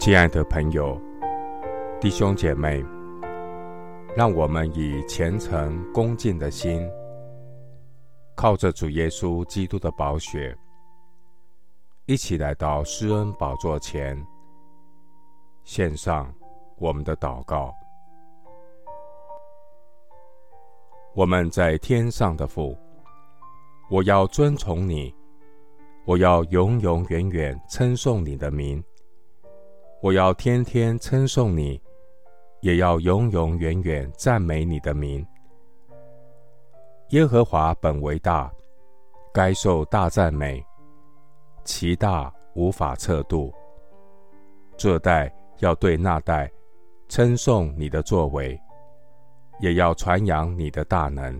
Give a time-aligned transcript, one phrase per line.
[0.00, 0.98] 亲爱的朋友、
[2.00, 2.82] 弟兄姐妹，
[4.16, 6.90] 让我们以虔诚恭敬的心，
[8.34, 10.56] 靠着主耶稣基督的宝血，
[12.06, 14.16] 一起来到施恩宝座前，
[15.64, 16.34] 献上
[16.78, 17.70] 我们的祷告。
[21.14, 22.74] 我们在天上的父，
[23.90, 25.14] 我要尊崇你，
[26.06, 28.82] 我要永永远远称颂你的名。
[30.02, 31.78] 我要天天称颂你，
[32.62, 35.24] 也要永永远远赞美你的名。
[37.10, 38.50] 耶和华本为大，
[39.30, 40.64] 该受大赞美，
[41.64, 43.52] 其大无法测度。
[44.74, 46.50] 这代要对那代
[47.06, 48.58] 称颂你的作为，
[49.60, 51.38] 也要传扬你的大能。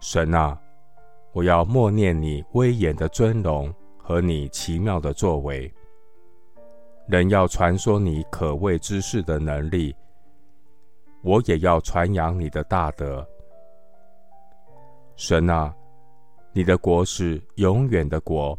[0.00, 0.58] 神啊，
[1.32, 5.70] 我要默念你威严的尊荣和你奇妙的作为。
[7.08, 9.94] 人要传说你可畏之事的能力，
[11.22, 13.24] 我也要传扬你的大德。
[15.14, 15.72] 神啊，
[16.52, 18.58] 你的国是永远的国，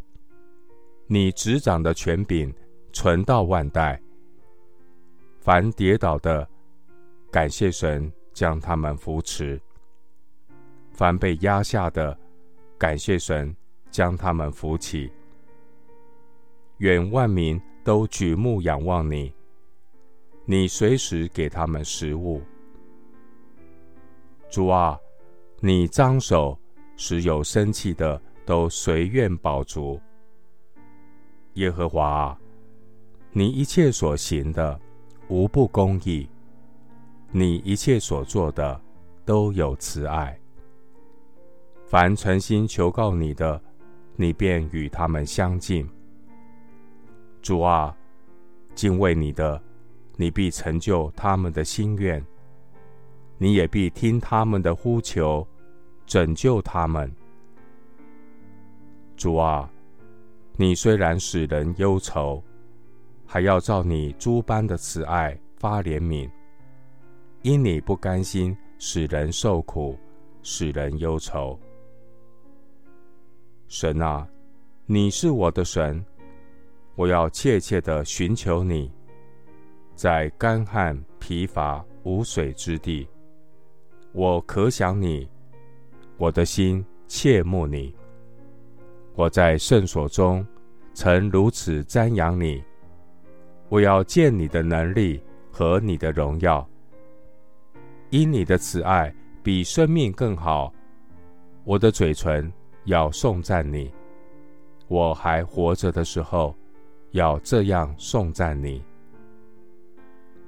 [1.06, 2.50] 你执掌的权柄
[2.90, 4.00] 存到万代。
[5.40, 6.48] 凡跌倒的，
[7.30, 9.60] 感谢神将他们扶持；
[10.90, 12.18] 凡被压下的，
[12.78, 13.54] 感谢神
[13.90, 15.12] 将他们扶起。
[16.78, 17.60] 愿万民。
[17.88, 19.32] 都举目仰望你，
[20.44, 22.42] 你随时给他们食物。
[24.50, 25.00] 主啊，
[25.60, 26.58] 你张手，
[26.98, 29.98] 使有生气的都随愿饱足。
[31.54, 32.38] 耶和华啊，
[33.32, 34.78] 你一切所行的
[35.28, 36.28] 无不公义，
[37.32, 38.78] 你一切所做的
[39.24, 40.38] 都有慈爱。
[41.86, 43.58] 凡诚心求告你的，
[44.14, 45.88] 你便与他们相近。
[47.40, 47.96] 主啊，
[48.74, 49.60] 敬畏你的，
[50.16, 52.20] 你必成就他们的心愿；
[53.38, 55.46] 你也必听他们的呼求，
[56.04, 57.10] 拯救他们。
[59.16, 59.70] 主啊，
[60.56, 62.42] 你虽然使人忧愁，
[63.26, 66.28] 还要照你诸般的慈爱发怜悯，
[67.42, 69.96] 因你不甘心使人受苦，
[70.42, 71.58] 使人忧愁。
[73.68, 74.26] 神啊，
[74.86, 76.04] 你是我的神。
[76.98, 78.90] 我要切切的寻求你，
[79.94, 83.08] 在干旱疲乏无水之地，
[84.10, 85.28] 我渴想你，
[86.16, 87.94] 我的心切慕你。
[89.14, 90.44] 我在圣所中
[90.92, 92.60] 曾如此瞻仰你，
[93.68, 95.22] 我要见你的能力
[95.52, 96.68] 和你的荣耀，
[98.10, 100.74] 因你的慈爱比生命更好。
[101.62, 102.52] 我的嘴唇
[102.86, 103.88] 要颂赞你，
[104.88, 106.52] 我还活着的时候。
[107.12, 108.82] 要这样颂赞你。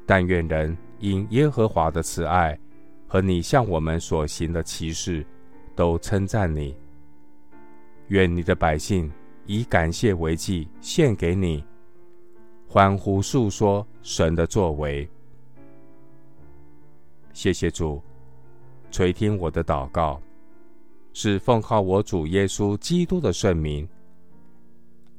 [0.07, 2.59] 但愿人因耶和华的慈爱
[3.07, 5.25] 和你向我们所行的奇事，
[5.75, 6.77] 都称赞你。
[8.09, 9.11] 愿你的百姓
[9.47, 11.65] 以感谢为祭献给你，
[12.67, 15.09] 欢呼述说神的作为。
[17.33, 18.03] 谢谢主，
[18.91, 20.21] 垂听我的祷告，
[21.13, 23.89] 是奉靠我主耶稣基督的圣名。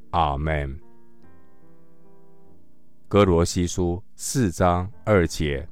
[0.10, 0.78] 阿门。
[3.12, 5.68] 歌罗西书四章二节，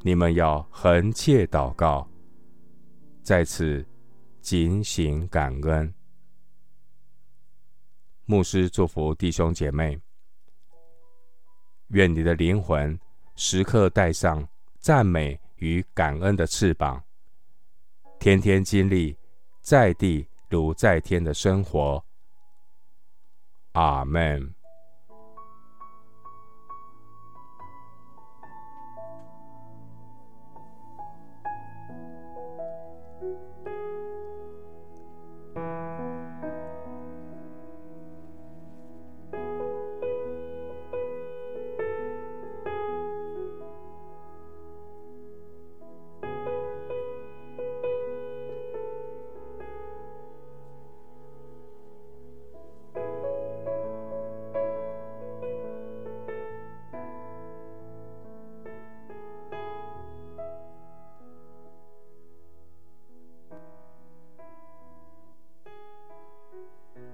[0.00, 2.08] 你们要恒切祷告，
[3.22, 3.86] 在此
[4.40, 5.92] 警醒感恩。
[8.24, 10.00] 牧师祝福弟兄姐妹，
[11.88, 12.98] 愿你的灵魂
[13.36, 14.48] 时刻带上
[14.78, 17.04] 赞美与感恩的翅膀，
[18.18, 19.14] 天天经历
[19.60, 22.02] 在地如在天的生活。
[23.72, 24.54] 阿门。